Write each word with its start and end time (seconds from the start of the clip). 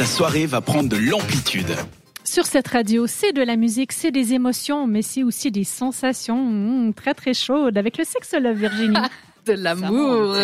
ta 0.00 0.06
soirée 0.06 0.46
va 0.46 0.62
prendre 0.62 0.88
de 0.88 0.96
l'amplitude. 0.96 1.76
Sur 2.24 2.46
cette 2.46 2.68
radio, 2.68 3.06
c'est 3.06 3.34
de 3.34 3.42
la 3.42 3.56
musique, 3.56 3.92
c'est 3.92 4.10
des 4.10 4.32
émotions, 4.32 4.86
mais 4.86 5.02
c'est 5.02 5.22
aussi 5.22 5.50
des 5.50 5.64
sensations 5.64 6.42
mmh, 6.42 6.94
très 6.94 7.12
très 7.12 7.34
chaudes 7.34 7.76
avec 7.76 7.98
le 7.98 8.04
sexe 8.04 8.32
love 8.32 8.56
Virginie. 8.56 8.96
de 9.46 9.52
l'amour. 9.52 10.34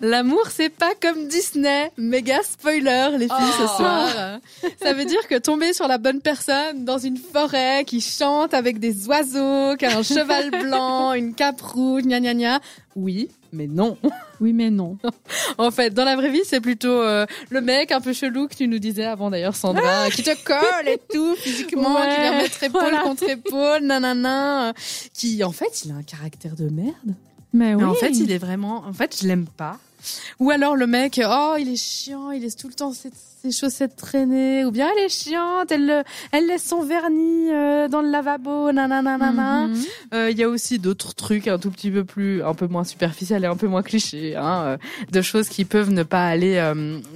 L'amour, 0.00 0.46
c'est 0.50 0.68
pas 0.70 0.92
comme 1.00 1.28
Disney. 1.28 1.90
Méga 1.96 2.42
spoiler, 2.42 3.08
les 3.12 3.28
filles, 3.28 3.52
ce 3.58 3.64
Oh. 3.64 3.76
soir. 3.76 4.38
Ça 4.82 4.92
veut 4.92 5.04
dire 5.04 5.26
que 5.28 5.36
tomber 5.38 5.72
sur 5.72 5.88
la 5.88 5.98
bonne 5.98 6.20
personne 6.20 6.84
dans 6.84 6.98
une 6.98 7.16
forêt 7.16 7.84
qui 7.86 8.00
chante 8.00 8.54
avec 8.54 8.78
des 8.78 9.06
oiseaux, 9.08 9.76
qui 9.76 9.86
a 9.86 9.98
un 9.98 10.02
cheval 10.02 10.50
blanc, 10.62 11.12
une 11.14 11.34
cape 11.34 11.60
rouge, 11.60 12.02
gna 12.02 12.20
gna 12.20 12.34
gna. 12.34 12.60
Oui, 12.96 13.28
mais 13.52 13.66
non. 13.66 13.96
Oui, 14.40 14.52
mais 14.52 14.70
non. 14.70 14.98
En 15.58 15.70
fait, 15.70 15.90
dans 15.94 16.04
la 16.04 16.16
vraie 16.16 16.30
vie, 16.30 16.42
c'est 16.44 16.60
plutôt 16.60 16.88
euh, 16.88 17.26
le 17.50 17.60
mec 17.60 17.90
un 17.92 18.00
peu 18.00 18.12
chelou 18.12 18.46
que 18.48 18.54
tu 18.54 18.66
nous 18.68 18.78
disais 18.78 19.04
avant 19.04 19.30
d'ailleurs, 19.30 19.54
Sandra, 19.56 20.10
qui 20.10 20.22
te 20.22 20.30
colle 20.44 20.88
et 20.88 20.98
tout, 21.12 21.34
physiquement, 21.38 21.94
qui 22.02 22.20
vient 22.20 22.30
Ouais, 22.32 22.42
mettre 22.42 22.62
épaule 22.62 22.80
voilà. 22.80 22.98
contre 23.00 23.28
épaule, 23.28 23.82
nanana, 23.82 24.72
qui, 25.12 25.42
en 25.44 25.52
fait, 25.52 25.84
il 25.84 25.92
a 25.92 25.94
un 25.96 26.02
caractère 26.02 26.54
de 26.56 26.68
merde. 26.68 27.14
Mais 27.54 27.74
oui. 27.74 27.82
Mais 27.82 27.88
en 27.88 27.94
fait, 27.94 28.10
il 28.10 28.30
est 28.30 28.38
vraiment. 28.38 28.84
En 28.86 28.92
fait, 28.92 29.18
je 29.22 29.26
l'aime 29.26 29.46
pas. 29.46 29.78
Ou 30.38 30.50
alors 30.50 30.76
le 30.76 30.86
mec, 30.86 31.18
oh, 31.24 31.54
il 31.58 31.70
est 31.70 31.82
chiant, 31.82 32.30
il 32.30 32.42
laisse 32.42 32.56
tout 32.56 32.68
le 32.68 32.74
temps 32.74 32.92
ses, 32.92 33.10
ses 33.44 33.52
chaussettes 33.52 33.96
traîner. 33.96 34.64
Ou 34.64 34.70
bien 34.70 34.88
elle 34.96 35.04
est 35.04 35.08
chiante, 35.08 35.70
elle, 35.70 35.86
le- 35.86 36.02
elle 36.32 36.46
laisse 36.46 36.64
son 36.66 36.82
vernis 36.82 37.50
euh, 37.52 37.88
dans 37.88 38.00
le 38.00 38.10
lavabo, 38.10 38.72
nanana. 38.72 39.18
nanana. 39.18 39.66
Mhm. 39.68 39.82
Euh, 40.14 40.30
Il 40.30 40.38
y 40.38 40.42
a 40.42 40.48
aussi 40.48 40.78
d'autres 40.78 41.14
trucs 41.14 41.46
un 41.48 41.58
tout 41.58 41.70
petit 41.70 41.90
peu 41.90 42.04
plus, 42.04 42.42
un 42.42 42.54
peu 42.54 42.66
moins 42.66 42.84
superficiels 42.84 43.44
et 43.44 43.46
un 43.46 43.56
peu 43.56 43.66
moins 43.68 43.82
clichés, 43.82 44.34
hein, 44.36 44.62
euh, 44.64 44.76
de 45.12 45.20
choses 45.22 45.48
qui 45.48 45.64
peuvent 45.64 45.90
ne 45.90 46.02
pas 46.02 46.26
aller 46.26 46.54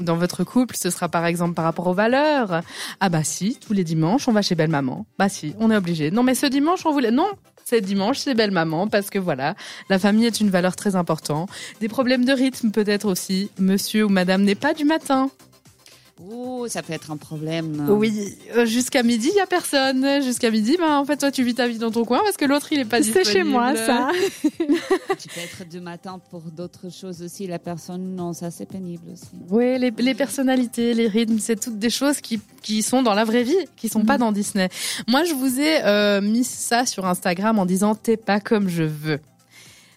dans 0.01 0.17
votre 0.17 0.45
couple. 0.45 0.77
Ce 0.77 0.91
sera 0.91 1.09
par 1.09 1.25
exemple 1.25 1.55
par 1.55 1.65
rapport 1.65 1.87
aux 1.87 1.95
valeurs. 1.95 2.61
Ah 3.01 3.09
bah 3.09 3.25
si, 3.25 3.59
tous 3.67 3.73
les 3.73 3.85
dimanches, 3.85 4.29
on 4.29 4.33
va 4.33 4.43
chez 4.43 4.55
belle 4.55 4.71
maman. 4.71 5.07
Bah 5.19 5.29
si, 5.29 5.55
on 5.59 5.71
est 5.71 5.77
obligé. 5.77 6.11
Non 6.11 6.23
mais 6.23 6.35
ce 6.35 6.47
dimanche, 6.47 6.85
on 6.85 6.93
voulait. 6.93 7.11
Non, 7.11 7.29
c'est 7.65 7.81
dimanche, 7.81 8.19
c'est 8.19 8.35
belle 8.35 8.51
maman 8.51 8.87
parce 8.89 9.11
que 9.11 9.19
voilà, 9.19 9.55
la 9.89 9.99
famille 9.99 10.27
est 10.27 10.41
une 10.41 10.51
valeur 10.51 10.77
très 10.77 10.97
importante. 10.97 11.49
Des 11.81 11.89
problèmes 11.89 12.25
de 12.25 12.33
rythme 12.33 12.71
peut-être 12.71 13.07
aussi. 13.07 13.51
Monsieur 13.59 14.05
ou 14.05 14.09
madame 14.09 14.43
n'est 14.43 14.55
pas 14.55 14.75
du 14.75 14.85
matin. 14.85 15.31
Ouh, 16.21 16.67
ça 16.69 16.83
peut 16.83 16.93
être 16.93 17.11
un 17.11 17.17
problème. 17.17 17.87
Oui, 17.89 18.37
euh, 18.57 18.67
jusqu'à 18.67 19.03
midi, 19.03 19.29
il 19.33 19.37
y 19.37 19.41
a 19.41 19.47
personne. 19.47 20.23
Jusqu'à 20.23 20.51
midi, 20.51 20.77
bah 20.79 20.99
en 20.99 21.05
fait 21.05 21.17
toi 21.17 21.31
tu 21.31 21.45
vis 21.45 21.55
ta 21.55 21.69
vie 21.69 21.79
dans 21.79 21.91
ton 21.91 22.05
coin 22.05 22.19
parce 22.25 22.37
que 22.37 22.45
l'autre 22.45 22.73
il 22.73 22.81
est 22.81 22.85
pas 22.85 23.03
C'est 23.03 23.25
chez 23.25 23.45
moi, 23.45 23.73
disponible. 23.73 23.87
ça. 23.87 25.17
Tu 25.19 25.29
peux 25.29 25.41
être 25.41 25.69
du 25.69 25.81
matin 25.81 26.21
pour 26.31 26.41
d'autres 26.43 26.91
choses 26.93 27.23
aussi. 27.23 27.47
La 27.47 27.59
personne, 27.59 28.15
non, 28.15 28.33
ça 28.33 28.51
c'est 28.51 28.67
pénible 28.67 29.05
aussi. 29.13 29.31
Oui, 29.51 29.79
les, 29.79 29.91
les 29.91 30.15
personnalités, 30.15 30.95
les 30.95 31.09
rythmes, 31.09 31.39
c'est 31.39 31.59
toutes 31.61 31.79
des 31.79 31.91
choses 31.91 32.21
qui, 32.21 32.41
qui 32.63 32.83
sont 32.83 33.03
dans 33.03 33.15
la 33.15 33.25
vraie 33.25 33.43
vie, 33.45 33.57
qui 33.77 33.89
sont 33.89 34.05
pas 34.05 34.19
dans 34.19 34.33
Disney. 34.33 34.69
Moi, 35.07 35.25
je 35.25 35.35
vous 35.35 35.61
ai 35.61 35.85
euh, 35.85 36.21
mis 36.21 36.45
ça 36.45 36.87
sur 36.87 37.07
Instagram 37.07 37.59
en 37.59 37.67
disant 37.67 37.95
t'es 37.95 38.17
pas 38.17 38.41
comme 38.41 38.69
je 38.69 38.83
veux. 38.85 39.21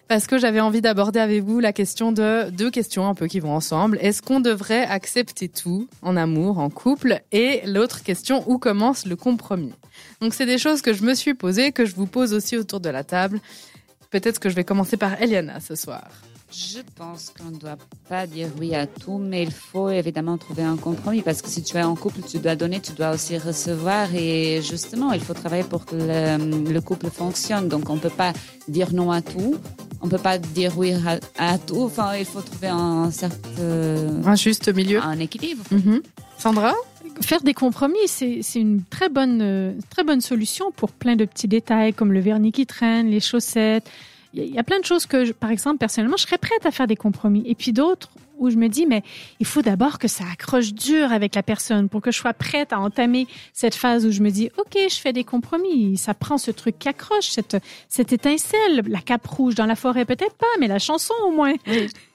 Parce 0.08 0.26
que 0.26 0.36
j'avais 0.36 0.60
envie 0.60 0.82
d'aborder 0.82 1.20
avec 1.20 1.42
vous 1.42 1.58
la 1.58 1.72
question 1.72 2.12
de 2.12 2.50
deux 2.50 2.70
questions 2.70 3.08
un 3.08 3.14
peu 3.14 3.28
qui 3.28 3.40
vont 3.40 3.54
ensemble. 3.54 3.98
Est-ce 4.02 4.20
qu'on 4.20 4.40
devrait 4.40 4.84
accepter 4.84 5.48
tout 5.48 5.88
en 6.02 6.16
amour, 6.16 6.58
en 6.58 6.68
couple? 6.68 7.22
Et 7.32 7.62
l'autre 7.64 8.02
question, 8.02 8.44
où 8.46 8.58
commence 8.58 9.06
le 9.06 9.16
compromis? 9.16 9.72
Donc 10.20 10.34
c'est 10.34 10.46
des 10.46 10.58
choses 10.58 10.82
que 10.82 10.92
je 10.92 11.02
me 11.02 11.14
suis 11.14 11.34
posées, 11.34 11.72
que 11.72 11.86
je 11.86 11.94
vous 11.94 12.06
pose 12.06 12.34
aussi 12.34 12.58
autour 12.58 12.80
de 12.80 12.90
la 12.90 13.04
table. 13.04 13.40
Peut-être 14.10 14.38
que 14.38 14.50
je 14.50 14.54
vais 14.54 14.64
commencer 14.64 14.98
par 14.98 15.20
Eliana 15.22 15.60
ce 15.60 15.74
soir. 15.74 16.10
Je 16.54 16.80
pense 16.96 17.30
qu'on 17.30 17.50
ne 17.50 17.56
doit 17.56 17.78
pas 18.10 18.26
dire 18.26 18.48
oui 18.60 18.74
à 18.74 18.86
tout, 18.86 19.16
mais 19.16 19.42
il 19.42 19.50
faut 19.50 19.88
évidemment 19.88 20.36
trouver 20.36 20.62
un 20.62 20.76
compromis 20.76 21.22
parce 21.22 21.40
que 21.40 21.48
si 21.48 21.62
tu 21.62 21.78
es 21.78 21.82
en 21.82 21.96
couple, 21.96 22.20
tu 22.20 22.40
dois 22.40 22.56
donner, 22.56 22.78
tu 22.80 22.92
dois 22.92 23.12
aussi 23.12 23.38
recevoir 23.38 24.14
et 24.14 24.60
justement, 24.60 25.12
il 25.12 25.20
faut 25.20 25.32
travailler 25.32 25.64
pour 25.64 25.86
que 25.86 25.96
le, 25.96 26.70
le 26.70 26.80
couple 26.82 27.08
fonctionne. 27.08 27.68
Donc, 27.68 27.88
on 27.88 27.94
ne 27.94 28.00
peut 28.00 28.10
pas 28.10 28.34
dire 28.68 28.92
non 28.92 29.10
à 29.10 29.22
tout, 29.22 29.56
on 30.02 30.06
ne 30.06 30.10
peut 30.10 30.18
pas 30.18 30.38
dire 30.38 30.76
oui 30.76 30.92
à, 30.92 31.18
à 31.54 31.58
tout. 31.58 31.82
Enfin, 31.82 32.16
il 32.18 32.24
faut 32.24 32.40
trouver 32.40 32.68
un 32.68 33.10
certain 33.10 33.48
Un 34.26 34.34
juste 34.34 34.68
milieu. 34.74 35.00
un 35.02 35.18
équilibre. 35.18 35.64
Mhm. 35.70 36.02
Sandra 36.38 36.72
Faire 37.20 37.42
des 37.42 37.54
compromis, 37.54 37.98
c'est 38.06 38.40
c'est 38.42 38.58
une 38.60 38.82
très 38.84 39.08
bonne, 39.08 39.40
euh, 39.42 39.72
très 39.90 40.02
bonne 40.02 40.20
solution 40.20 40.72
pour 40.72 40.90
plein 40.90 41.14
de 41.14 41.24
petits 41.26 41.46
détails 41.48 41.92
comme 41.92 42.12
le 42.12 42.20
vernis 42.20 42.52
qui 42.52 42.66
traîne, 42.66 43.08
les 43.08 43.20
chaussettes. 43.20 43.88
Il 44.34 44.40
y 44.40 44.42
a- 44.42 44.46
il 44.46 44.54
y 44.54 44.58
a 44.58 44.62
plein 44.62 44.80
de 44.80 44.84
choses 44.84 45.04
que, 45.06 45.24
je- 45.26 45.32
par 45.32 45.50
exemple, 45.50 45.76
personnellement, 45.78 46.16
je 46.16 46.22
serais 46.22 46.38
prête 46.38 46.64
à 46.64 46.70
faire 46.70 46.86
des 46.86 46.96
compromis. 46.96 47.42
Et 47.46 47.54
puis 47.54 47.72
d'autres 47.72 48.08
où 48.42 48.50
je 48.50 48.56
me 48.56 48.68
dis, 48.68 48.86
mais 48.86 49.02
il 49.40 49.46
faut 49.46 49.62
d'abord 49.62 49.98
que 49.98 50.08
ça 50.08 50.24
accroche 50.32 50.72
dur 50.72 51.12
avec 51.12 51.34
la 51.34 51.42
personne 51.42 51.88
pour 51.88 52.00
que 52.02 52.10
je 52.10 52.18
sois 52.18 52.34
prête 52.34 52.72
à 52.72 52.80
entamer 52.80 53.26
cette 53.52 53.74
phase 53.74 54.04
où 54.04 54.10
je 54.10 54.20
me 54.20 54.30
dis, 54.30 54.50
OK, 54.58 54.76
je 54.88 54.96
fais 54.96 55.12
des 55.12 55.24
compromis. 55.24 55.96
Ça 55.96 56.14
prend 56.14 56.38
ce 56.38 56.50
truc 56.50 56.78
qui 56.78 56.88
accroche, 56.88 57.28
cette, 57.30 57.56
cette 57.88 58.12
étincelle, 58.12 58.82
la 58.86 59.00
cape 59.00 59.26
rouge 59.26 59.54
dans 59.54 59.66
la 59.66 59.76
forêt, 59.76 60.04
peut-être 60.04 60.34
pas, 60.34 60.46
mais 60.60 60.68
la 60.68 60.78
chanson 60.78 61.14
au 61.26 61.30
moins. 61.30 61.54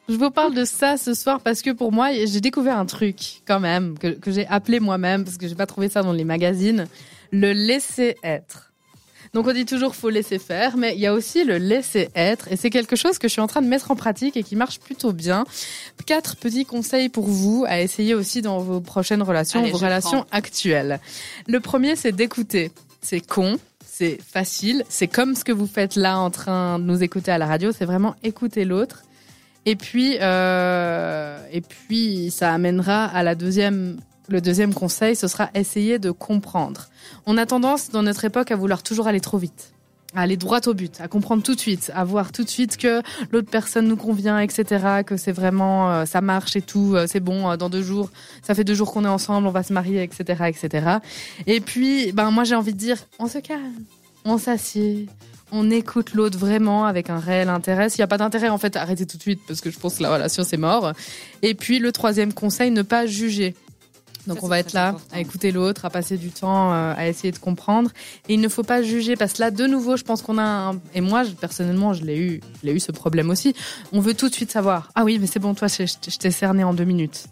Je 0.10 0.16
vous 0.16 0.32
parle 0.32 0.54
de 0.54 0.64
ça 0.64 0.98
ce 0.98 1.14
soir 1.14 1.42
parce 1.42 1.62
que 1.62 1.72
pour 1.72 1.92
moi, 1.92 2.12
j'ai 2.14 2.42
découvert 2.42 2.78
un 2.78 2.86
truc 2.86 3.42
quand 3.46 3.60
même 3.60 3.98
que, 3.98 4.08
que 4.08 4.32
j'ai 4.32 4.48
appelé 4.48 4.80
moi-même 4.80 5.26
parce 5.26 5.38
que 5.38 5.48
j'ai 5.48 5.56
pas 5.56 5.66
trouvé 5.66 5.90
ça 5.90 6.02
dans 6.02 6.14
les 6.14 6.24
magazines, 6.24 6.88
le 7.32 7.52
laisser 7.52 8.16
être. 8.24 8.72
Donc 9.34 9.48
on 9.48 9.54
dit 9.54 9.66
toujours 9.66 9.96
faut 9.96 10.10
laisser 10.10 10.40
faire, 10.40 10.78
mais 10.78 10.94
il 10.96 11.00
y 11.00 11.08
a 11.08 11.14
aussi 11.14 11.44
le 11.44 11.58
laisser 11.58 12.10
être 12.16 12.52
et 12.52 12.56
c'est 12.56 12.70
quelque 12.70 12.96
chose 12.96 13.18
que 13.18 13.28
je 13.28 13.34
suis 13.34 13.42
en 13.42 13.48
train 13.48 13.62
de 13.62 13.68
mettre 13.68 13.92
en 13.92 13.96
pratique 13.96 14.38
et 14.38 14.44
qui 14.44 14.56
marche 14.56 14.80
plutôt 14.80 15.14
bien. 15.14 15.46
Quatre 16.06 16.36
petits 16.38 16.66
conseils 16.66 17.10
pour 17.10 17.28
vous 17.28 17.66
à 17.68 17.82
essayer 17.82 18.14
aussi 18.14 18.42
dans 18.42 18.60
vos 18.60 18.80
prochaines 18.82 19.22
relations, 19.22 19.60
Allez, 19.62 19.72
vos 19.72 19.78
relations 19.78 20.24
prends. 20.24 20.38
actuelles. 20.38 21.00
Le 21.48 21.60
premier, 21.60 21.96
c'est 21.96 22.12
d'écouter. 22.12 22.72
C'est 23.02 23.22
con, 23.22 23.58
c'est 23.86 24.20
facile, 24.22 24.84
c'est 24.90 25.08
comme 25.08 25.36
ce 25.36 25.44
que 25.44 25.52
vous 25.52 25.68
faites 25.68 25.96
là 25.96 26.20
en 26.20 26.30
train 26.30 26.78
de 26.80 26.84
nous 26.84 27.04
écouter 27.04 27.32
à 27.32 27.38
la 27.38 27.46
radio, 27.46 27.72
c'est 27.72 27.86
vraiment 27.86 28.16
écouter 28.24 28.66
l'autre. 28.66 29.04
Et 29.66 29.76
puis, 29.76 30.18
euh, 30.22 31.38
et 31.52 31.62
puis, 31.62 32.32
ça 32.32 32.54
amènera 32.54 33.06
à 33.06 33.24
la 33.24 33.36
deuxième, 33.36 33.98
le 34.30 34.42
deuxième 34.42 34.74
conseil, 34.74 35.16
ce 35.16 35.28
sera 35.28 35.50
essayer 35.54 36.00
de 36.00 36.12
comprendre. 36.12 36.88
On 37.26 37.38
a 37.38 37.46
tendance 37.46 37.90
dans 37.90 38.04
notre 38.04 38.26
époque 38.26 38.52
à 38.52 38.56
vouloir 38.56 38.84
toujours 38.84 39.08
aller 39.08 39.22
trop 39.22 39.38
vite, 39.38 39.74
à 40.16 40.22
aller 40.22 40.38
droit 40.38 40.60
au 40.66 40.74
but, 40.74 41.00
à 41.00 41.08
comprendre 41.08 41.44
tout 41.44 41.56
de 41.56 41.60
suite, 41.60 41.92
à 41.96 42.04
voir 42.04 42.32
tout 42.32 42.44
de 42.44 42.50
suite 42.50 42.78
que 42.78 43.02
l'autre 43.32 43.50
personne 43.50 43.88
nous 43.88 43.96
convient, 43.96 44.40
etc., 44.40 45.04
que 45.06 45.18
c'est 45.18 45.32
vraiment, 45.32 45.92
euh, 45.92 46.06
ça 46.06 46.22
marche 46.22 46.56
et 46.56 46.62
tout, 46.62 46.96
euh, 46.96 47.08
c'est 47.08 47.20
bon, 47.20 47.50
euh, 47.50 47.58
dans 47.58 47.70
deux 47.70 47.82
jours, 47.84 48.10
ça 48.42 48.54
fait 48.54 48.64
deux 48.64 48.76
jours 48.76 48.92
qu'on 48.92 49.06
est 49.06 49.10
ensemble, 49.10 49.48
on 49.48 49.52
va 49.52 49.64
se 49.64 49.74
marier, 49.74 50.04
etc., 50.04 50.44
etc. 50.48 50.98
Et 51.46 51.62
puis, 51.62 52.12
ben 52.12 52.32
moi 52.32 52.44
j'ai 52.44 52.56
envie 52.56 52.74
de 52.74 52.80
dire, 52.80 52.98
on 53.20 53.28
se 53.28 53.38
calme, 53.38 53.84
on 54.26 54.38
s'assied, 54.38 55.08
on 55.52 55.72
écoute 55.72 56.14
l'autre 56.14 56.38
vraiment 56.38 56.86
avec 56.86 57.10
un 57.10 57.20
réel 57.20 57.48
intérêt. 57.48 57.90
S'il 57.90 58.02
n'y 58.02 58.04
a 58.04 58.08
pas 58.08 58.18
d'intérêt, 58.18 58.50
en 58.50 58.58
fait, 58.58 58.76
arrêtez 58.76 59.06
tout 59.06 59.16
de 59.16 59.22
suite 59.22 59.40
parce 59.48 59.62
que 59.62 59.72
je 59.72 59.80
pense 59.80 59.96
que 59.96 60.04
la 60.04 60.12
relation 60.12 60.44
c'est 60.44 60.58
mort. 60.58 60.92
Et 61.42 61.54
puis 61.54 61.80
le 61.80 61.94
troisième 61.94 62.34
conseil, 62.34 62.72
ne 62.72 62.82
pas 62.82 63.06
juger. 63.06 63.56
Donc 64.28 64.38
Ça, 64.40 64.46
on 64.46 64.48
va 64.48 64.60
être 64.60 64.74
là 64.74 64.90
important. 64.90 65.16
à 65.16 65.20
écouter 65.20 65.52
l'autre, 65.52 65.86
à 65.86 65.90
passer 65.90 66.18
du 66.18 66.30
temps, 66.30 66.74
euh, 66.74 66.94
à 66.96 67.08
essayer 67.08 67.32
de 67.32 67.38
comprendre. 67.40 67.92
Et 68.30 68.34
il 68.36 68.42
ne 68.42 68.48
faut 68.50 68.64
pas 68.64 68.82
juger 68.84 69.16
parce 69.16 69.34
que 69.34 69.40
là, 69.42 69.52
de 69.52 69.66
nouveau, 69.66 69.98
je 69.98 70.04
pense 70.04 70.22
qu'on 70.22 70.38
a 70.38 70.44
un... 70.44 70.80
et 70.94 71.02
moi 71.02 71.24
je- 71.24 71.32
personnellement, 71.32 71.94
je 71.94 72.04
l'ai 72.04 72.18
eu, 72.18 72.42
je 72.62 72.68
l'ai 72.68 72.74
eu 72.74 72.80
ce 72.80 72.92
problème 72.92 73.30
aussi. 73.30 73.56
On 73.94 74.00
veut 74.02 74.14
tout 74.14 74.30
de 74.30 74.34
suite 74.36 74.52
savoir. 74.52 74.90
Ah 74.96 75.04
oui, 75.06 75.18
mais 75.20 75.28
c'est 75.28 75.40
bon, 75.40 75.54
toi, 75.54 75.68
je, 75.68 75.86
je- 75.86 76.12
je 76.12 76.18
t'ai 76.18 76.32
cerné 76.32 76.64
en 76.64 76.74
deux 76.74 76.84
minutes. 76.84 77.26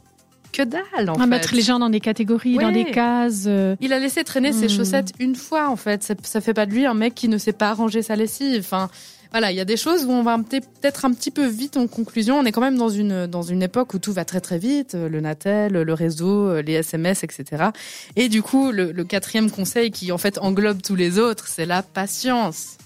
Que 0.54 0.64
dalle, 0.64 1.10
en 1.10 1.16
À 1.16 1.20
fait. 1.20 1.28
mettre 1.28 1.54
les 1.54 1.62
gens 1.62 1.80
dans 1.80 1.90
des 1.90 2.00
catégories, 2.00 2.58
dans 2.58 2.72
des 2.72 2.86
cases. 2.86 3.44
euh, 3.46 3.76
Il 3.82 3.92
a 3.92 4.00
laissé 4.00 4.24
traîner 4.24 4.54
ses 4.54 4.68
Hmm. 4.68 4.70
chaussettes 4.70 5.12
une 5.20 5.36
fois, 5.36 5.68
en 5.70 5.76
fait. 5.76 6.02
Ça, 6.02 6.14
ça 6.24 6.40
fait 6.40 6.54
pas 6.54 6.66
de 6.66 6.72
lui 6.72 6.86
un 6.86 6.94
mec 6.94 7.14
qui 7.14 7.28
ne 7.28 7.38
sait 7.38 7.52
pas 7.52 7.74
ranger 7.74 8.02
sa 8.02 8.16
lessive. 8.16 8.62
Enfin, 8.62 8.90
voilà, 9.36 9.52
il 9.52 9.58
y 9.58 9.60
a 9.60 9.66
des 9.66 9.76
choses 9.76 10.06
où 10.06 10.12
on 10.12 10.24
va 10.24 10.38
peut- 10.38 10.62
peut-être 10.62 11.04
un 11.04 11.12
petit 11.12 11.30
peu 11.30 11.46
vite 11.46 11.76
en 11.76 11.88
conclusion. 11.88 12.40
On 12.40 12.46
est 12.46 12.54
quand 12.54 12.62
même 12.62 12.78
dans 12.78 12.88
une, 12.88 13.28
dans 13.28 13.42
une 13.42 13.64
époque 13.64 13.94
où 13.94 14.00
tout 14.00 14.14
va 14.14 14.24
très 14.24 14.40
très 14.40 14.58
vite. 14.58 14.96
euh, 14.96 15.10
Le 15.10 15.20
Natel, 15.20 15.74
le 15.74 15.94
réseau, 15.94 16.48
euh, 16.48 16.62
les 16.62 16.76
SMS, 16.76 17.26
etc. 17.26 17.66
Et 18.16 18.30
du 18.30 18.42
coup, 18.42 18.72
le, 18.72 18.94
quatrième 19.04 19.52
conseil 19.52 19.92
qui, 19.92 20.14
en 20.14 20.18
fait, 20.18 20.38
englobe 20.38 20.82
tous 20.82 20.96
les 20.96 21.20
autres, 21.20 21.50
c'est 21.50 21.66
la 21.66 21.84
patience. 21.84 22.78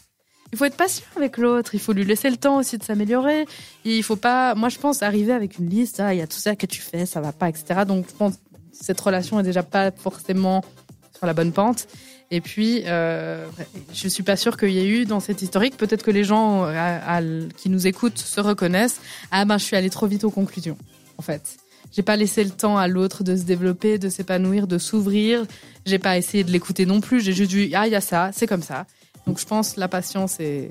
Il 0.52 0.58
faut 0.58 0.66
être 0.66 0.76
patient 0.76 1.06
avec 1.18 1.38
l'autre. 1.38 1.76
Il 1.76 1.80
faut 1.80 1.94
lui 1.94 2.04
laisser 2.04 2.32
le 2.32 2.38
temps 2.38 2.58
aussi 2.58 2.80
de 2.80 2.84
s'améliorer. 2.84 3.46
Il 3.86 4.02
faut 4.02 4.16
pas, 4.16 4.56
moi, 4.56 4.70
je 4.70 4.80
pense, 4.80 5.04
arriver 5.04 5.34
avec 5.34 5.60
une 5.60 5.70
liste. 5.70 6.00
Ah, 6.00 6.16
il 6.16 6.18
y 6.18 6.24
a 6.24 6.26
tout 6.28 6.40
ça 6.40 6.56
que 6.56 6.66
tu 6.66 6.82
fais, 6.82 7.06
ça 7.06 7.22
va 7.22 7.32
pas, 7.32 7.48
etc. 7.50 7.82
Donc, 7.88 8.08
je 8.10 8.16
pense, 8.16 8.34
cette 8.72 9.00
relation 9.00 9.40
est 9.40 9.44
déjà 9.44 9.62
pas 9.62 9.92
forcément 9.92 10.64
sur 11.20 11.28
la 11.28 11.34
bonne 11.34 11.52
pente. 11.52 11.88
Et 12.32 12.42
puis, 12.42 12.84
euh, 12.86 13.48
je 13.94 14.08
suis 14.08 14.24
pas 14.24 14.38
sûre 14.38 14.56
qu'il 14.56 14.72
y 14.72 14.80
ait 14.80 14.88
eu 14.88 15.06
dans 15.06 15.20
cette 15.20 15.42
historique, 15.42 15.78
peut-être 15.78 16.04
que 16.04 16.12
les 16.12 16.24
gens 16.24 16.66
euh, 16.66 17.48
qui 17.58 17.70
nous 17.70 17.88
écoutent 17.88 18.18
se 18.18 18.40
reconnaissent. 18.40 19.02
Ah 19.32 19.46
ben, 19.46 19.58
je 19.58 19.66
suis 19.66 19.76
allée 19.76 19.90
trop 19.90 20.08
vite 20.08 20.24
aux 20.24 20.32
conclusions, 20.32 20.78
en 21.18 21.22
fait. 21.22 21.58
J'ai 21.92 22.04
pas 22.04 22.16
laissé 22.16 22.44
le 22.44 22.52
temps 22.52 22.78
à 22.78 22.88
l'autre 22.88 23.24
de 23.24 23.36
se 23.36 23.44
développer, 23.44 23.98
de 23.98 24.10
s'épanouir, 24.10 24.68
de 24.68 24.78
s'ouvrir. 24.78 25.46
J'ai 25.86 25.98
pas 26.00 26.18
essayé 26.18 26.44
de 26.44 26.52
l'écouter 26.52 26.86
non 26.86 27.02
plus. 27.02 27.20
J'ai 27.20 27.34
juste 27.34 27.50
dit, 27.50 27.72
ah, 27.76 27.88
il 27.88 27.94
y 27.94 27.96
a 27.96 28.02
ça, 28.02 28.30
c'est 28.32 28.48
comme 28.48 28.62
ça. 28.62 28.86
Donc, 29.26 29.40
je 29.40 29.46
pense 29.46 29.76
la 29.76 29.88
patience 29.88 30.40
est 30.40 30.70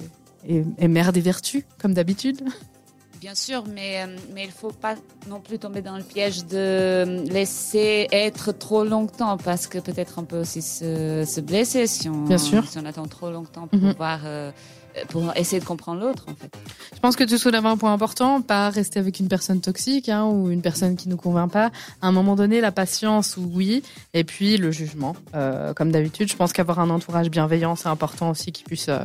mère 0.81 1.13
des 1.13 1.21
vertus, 1.21 1.65
comme 1.79 1.93
d'habitude. 1.93 2.43
Bien 3.21 3.35
sûr, 3.35 3.65
mais, 3.75 4.07
mais 4.33 4.45
il 4.45 4.51
faut 4.53 4.71
pas 4.71 4.95
non 5.29 5.41
plus 5.41 5.59
tomber 5.59 5.83
dans 5.83 5.97
le 5.97 6.05
piège 6.05 6.45
de 6.47 7.25
laisser 7.33 8.07
être 8.13 8.53
trop 8.53 8.85
longtemps 8.85 9.37
parce 9.39 9.67
que 9.67 9.79
peut-être 9.79 10.15
on 10.19 10.25
peut 10.25 10.39
aussi 10.41 10.63
se, 10.63 11.25
se 11.27 11.41
blesser 11.41 11.87
si 11.89 12.09
on, 12.09 12.25
Bien 12.25 12.39
sûr. 12.39 12.65
si 12.69 12.79
on 12.79 12.85
attend 12.85 13.07
trop 13.07 13.31
longtemps 13.31 13.67
pour 13.67 13.79
Mhm. 13.81 13.93
pouvoir 13.93 14.21
euh, 14.25 14.53
pour 15.11 15.37
essayer 15.37 15.61
de 15.61 15.65
comprendre 15.65 16.01
l'autre 16.01 16.27
en 16.29 16.35
fait. 16.35 16.51
Je 16.95 16.99
pense 17.01 17.15
que 17.17 17.25
tu 17.25 17.39
soulèves 17.39 17.67
un 17.67 17.77
point 17.77 17.93
important, 17.93 18.41
pas 18.41 18.71
rester 18.71 18.99
avec 19.01 19.19
une 19.21 19.29
personne 19.29 19.61
toxique 19.61 20.09
hein, 20.09 20.25
ou 20.25 20.51
une 20.51 20.63
personne 20.63 20.97
qui 20.97 21.09
nous 21.09 21.17
convainc 21.17 21.51
pas. 21.53 21.71
À 22.01 22.09
un 22.09 22.13
moment 22.13 22.35
donné, 22.37 22.61
la 22.61 22.73
patience, 22.73 23.37
oui, 23.37 23.83
et 24.15 24.25
puis 24.25 24.57
le 24.57 24.71
jugement. 24.73 25.15
Euh, 25.35 25.73
comme 25.75 25.91
d'habitude, 25.93 26.31
je 26.31 26.37
pense 26.37 26.53
qu'avoir 26.53 26.79
un 26.81 26.91
entourage 26.91 27.31
bienveillant, 27.31 27.77
c'est 27.77 27.89
important 27.89 28.31
aussi 28.31 28.51
qui 28.51 28.65
puisse 28.65 28.89
euh, 28.89 28.99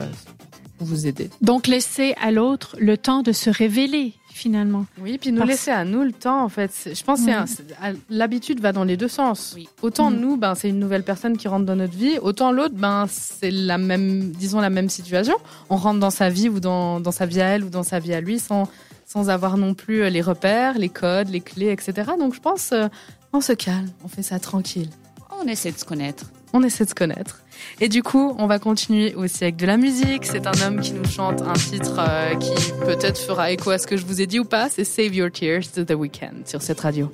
vous 0.83 1.07
aider. 1.07 1.29
Donc, 1.41 1.67
laisser 1.67 2.13
à 2.21 2.31
l'autre 2.31 2.75
le 2.79 2.97
temps 2.97 3.21
de 3.23 3.31
se 3.31 3.49
révéler, 3.49 4.13
finalement. 4.33 4.85
Oui, 5.01 5.17
puis 5.19 5.31
nous 5.31 5.37
Parce- 5.39 5.49
laisser 5.49 5.71
à 5.71 5.85
nous 5.85 6.01
le 6.03 6.11
temps, 6.11 6.43
en 6.43 6.49
fait. 6.49 6.71
Je 6.93 7.03
pense 7.03 7.21
que 7.21 7.25
Oui. 7.29 7.97
l'habitude 8.09 8.59
va 8.59 8.71
dans 8.71 8.83
les 8.83 8.97
deux 8.97 9.07
sens. 9.07 9.53
Oui. 9.55 9.67
Autant 9.81 10.09
Mhm. 10.11 10.19
nous, 10.19 10.37
ben, 10.37 10.55
c'est 10.55 10.69
une 10.69 10.79
nouvelle 10.79 11.03
personne 11.03 11.37
qui 11.37 11.47
rentre 11.47 11.65
dans 11.65 11.75
notre 11.75 11.95
vie, 11.95 12.17
autant 12.19 12.51
l'autre, 12.51 12.75
ben, 12.75 13.05
c'est 13.09 13.51
la 13.51 13.77
même, 13.77 14.31
disons 14.31 14.59
la 14.59 14.69
même 14.71 14.89
situation. 14.89 15.35
On 15.69 15.75
rentre 15.77 15.99
dans 15.99 16.09
sa 16.09 16.29
vie 16.29 16.49
ou 16.49 16.59
dans, 16.59 16.99
dans 16.99 17.11
sa 17.11 17.25
vie 17.25 17.41
à 17.41 17.47
elle 17.49 17.63
ou 17.63 17.69
dans 17.69 17.83
sa 17.83 17.99
vie 17.99 18.13
à 18.13 18.21
lui 18.21 18.39
sans, 18.39 18.67
sans 19.05 19.29
avoir 19.29 19.57
non 19.57 19.73
plus 19.75 20.01
euh, 20.03 20.09
les 20.09 20.21
repères, 20.21 20.77
les 20.79 20.89
codes, 20.89 21.29
les 21.29 21.41
clés, 21.41 21.71
etc. 21.71 22.11
Donc 22.19 22.33
je 22.33 22.39
pense, 22.39 22.71
euh, 22.71 22.87
on 23.33 23.41
se 23.41 23.53
calme, 23.53 23.89
on 24.03 24.07
fait 24.07 24.23
ça 24.23 24.39
tranquille. 24.39 24.89
On 25.43 25.47
essaie 25.47 25.71
de 25.71 25.77
se 25.77 25.85
connaître. 25.85 26.25
On 26.53 26.63
essaie 26.63 26.83
de 26.83 26.89
se 26.89 26.95
connaître. 26.95 27.41
Et 27.81 27.89
du 27.89 28.03
coup, 28.03 28.35
on 28.37 28.45
va 28.45 28.59
continuer 28.59 29.15
aussi 29.15 29.43
avec 29.43 29.55
de 29.55 29.65
la 29.65 29.77
musique. 29.77 30.25
C'est 30.25 30.45
un 30.45 30.67
homme 30.67 30.79
qui 30.79 30.93
nous 30.93 31.05
chante 31.05 31.41
un 31.41 31.53
titre 31.53 31.95
euh, 31.97 32.35
qui 32.35 32.53
peut-être 32.85 33.17
fera 33.17 33.51
écho 33.51 33.71
à 33.71 33.79
ce 33.79 33.87
que 33.87 33.97
je 33.97 34.05
vous 34.05 34.21
ai 34.21 34.27
dit 34.27 34.39
ou 34.39 34.45
pas. 34.45 34.69
C'est 34.69 34.83
Save 34.83 35.15
Your 35.15 35.31
Tears 35.31 35.63
de 35.75 35.83
The 35.83 35.95
Weeknd 35.95 36.45
sur 36.45 36.61
cette 36.61 36.79
radio. 36.79 37.09